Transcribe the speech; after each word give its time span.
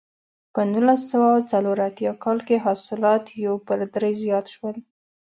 په 0.53 0.61
نولس 0.71 1.01
سوه 1.11 1.31
څلور 1.51 1.77
اتیا 1.89 2.11
کال 2.23 2.37
کې 2.47 2.63
حاصلات 2.65 3.23
یو 3.45 3.55
پر 3.67 3.79
درې 3.95 4.11
زیات 4.23 4.45
شول. 4.55 4.77